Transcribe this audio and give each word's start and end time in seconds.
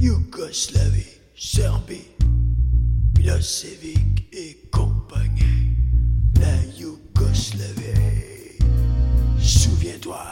Yougoslavie, 0.00 1.18
Serbie, 1.34 2.06
Milosevic 3.16 4.28
et 4.32 4.56
compagnie. 4.70 5.74
La 6.40 6.54
Yougoslavie, 6.78 8.58
souviens-toi, 9.40 10.22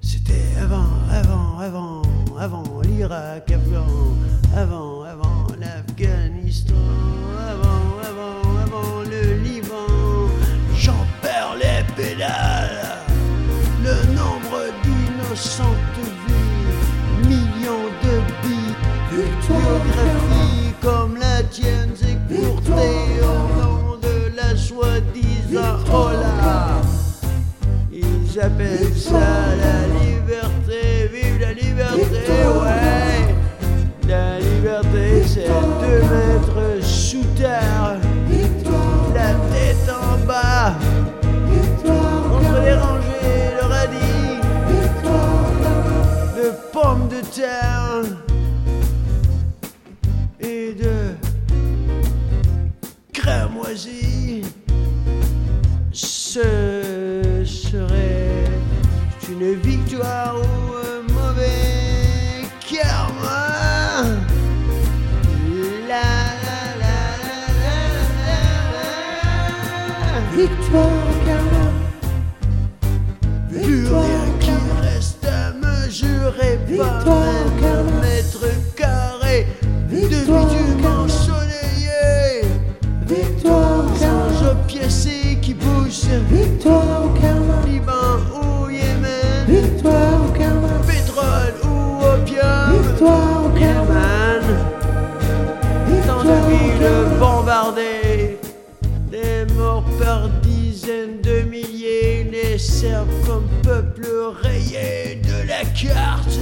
c'était 0.00 0.54
avant, 0.62 0.86
avant, 1.10 1.58
avant, 1.58 2.02
avant 2.38 2.80
l'Irak, 2.82 3.50
avant, 3.50 5.04
avant, 5.04 5.46
l'Afghanistan, 5.58 6.74
avant, 7.50 7.98
avant, 8.08 8.58
avant 8.60 9.02
le 9.02 9.42
Liban. 9.42 10.30
J'en 10.76 11.04
perds 11.20 11.56
les 11.56 11.82
pédales, 11.96 13.02
le 13.82 14.14
nombre 14.14 14.70
d'innocentes 14.84 16.15
Ça 28.94 29.20
la 29.60 29.86
liberté, 30.02 31.10
vive 31.12 31.38
la 31.40 31.52
liberté, 31.52 32.26
ouais. 32.62 33.34
La 34.08 34.38
liberté, 34.40 35.22
c'est 35.26 35.46
deux 35.46 36.00
mètres 36.00 36.82
sous 36.82 37.24
terre, 37.36 37.98
la 39.14 39.34
tête 39.52 39.88
en 39.90 40.16
bas, 40.26 40.74
entre 42.32 42.56
les 42.64 42.74
rangées, 42.74 43.50
le 43.60 43.66
radis, 43.66 44.40
de 46.36 46.46
pommes 46.72 47.08
de 47.08 47.20
terre 47.26 48.04
et 50.40 50.74
de 50.74 51.14
cramoisie. 53.12 54.42
Ce 55.92 56.40
serait 56.40 56.85
une 59.38 59.54
victoire 59.60 60.34
ou 60.36 60.74
un 60.74 61.12
mauvais 61.12 62.46
karma. 62.60 64.02
La 65.88 66.08
la 66.44 66.60
la 66.82 66.98
la 67.62 67.80
la 68.22 68.40
la. 68.74 70.20
Victoire 70.36 71.12
karma. 71.26 71.66
Plus 73.50 73.86
rien 73.88 74.26
qui 74.40 74.56
reste 74.82 75.26
à 75.26 75.52
mesurer 75.52 76.58
par 76.78 77.04
Des 97.74 99.52
morts 99.56 99.84
par 99.98 100.28
dizaines 100.40 101.20
de 101.20 101.40
milliers. 101.40 102.22
Les 102.30 102.58
Serbes 102.58 103.08
comme 103.26 103.48
peuple 103.64 104.06
rayé 104.40 105.16
de 105.16 105.48
la 105.48 105.64
carte. 105.74 106.38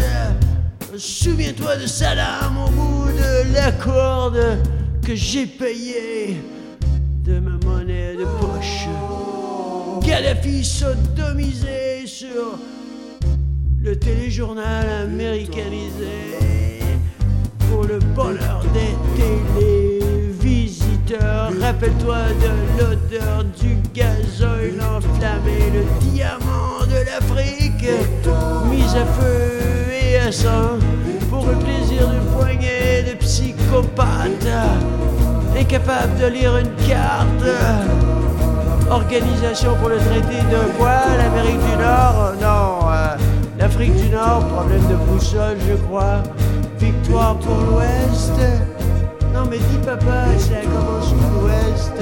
Souviens-toi 0.98 1.76
de 1.76 1.86
Saddam 1.86 2.58
au 2.58 2.68
bout 2.68 3.06
de 3.06 3.54
la 3.54 3.72
corde 3.72 4.58
que 5.02 5.14
j'ai 5.14 5.46
payé 5.46 6.36
de 7.24 7.40
ma 7.40 7.56
monnaie 7.64 8.16
de 8.16 8.24
poche. 8.24 8.86
Gaddafi 10.06 10.62
sodomisé 10.62 12.06
sur 12.06 12.58
le 13.80 13.96
téléjournal 13.98 14.86
américanisé 15.04 16.80
pour 17.70 17.84
le 17.84 17.98
bonheur 17.98 18.62
des 18.74 18.94
télévisiteurs. 19.16 19.73
Rappelle-toi 21.74 22.18
de 22.40 22.78
l'odeur 22.78 23.44
du 23.60 23.76
gazoil 23.92 24.80
enflammé, 24.96 25.72
le 25.74 26.08
diamant 26.08 26.86
de 26.86 27.04
l'Afrique, 27.04 27.88
mis 28.70 28.84
à 28.84 29.04
feu 29.04 29.90
et 29.90 30.18
à 30.18 30.30
sang 30.30 30.78
pour 31.28 31.44
le 31.44 31.56
plaisir 31.56 32.08
d'une 32.08 32.38
poignée 32.38 33.02
de 33.08 33.14
psychopathes 33.18 34.46
incapables 35.58 36.16
de 36.20 36.26
lire 36.26 36.56
une 36.58 36.70
carte. 36.86 37.26
Organisation 38.88 39.74
pour 39.80 39.88
le 39.88 39.96
traité 39.96 40.42
de 40.52 40.78
quoi 40.78 41.00
L'Amérique 41.18 41.58
du 41.58 41.76
Nord 41.76 42.34
Non, 42.40 42.88
euh, 42.88 43.16
l'Afrique 43.58 43.96
du 43.96 44.10
Nord, 44.10 44.46
problème 44.46 44.86
de 44.88 44.94
boussole, 44.94 45.56
je 45.68 45.74
crois. 45.74 46.22
Victoire 46.78 47.36
pour 47.38 47.56
l'Ouest. 47.56 48.83
Non, 49.34 49.46
mais 49.50 49.58
dis 49.58 49.78
papa, 49.84 50.26
ça 50.38 50.60
commence 50.62 51.12
où 51.12 51.40
l'Ouest 51.40 51.92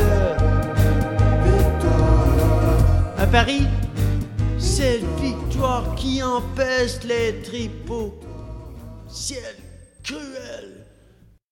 À 3.19 3.26
Paris, 3.26 3.66
cette 4.59 5.06
victoire 5.19 5.94
qui 5.94 6.22
empeste 6.22 7.04
les 7.04 7.41
tripots. 7.41 8.20
Ciel 9.09 9.56
cruel 10.04 10.81